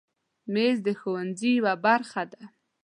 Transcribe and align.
مېز 0.53 0.77
د 0.87 0.89
ښوونځي 0.99 1.51
یوه 1.59 1.73
برخه 1.85 2.23
ده. 2.31 2.41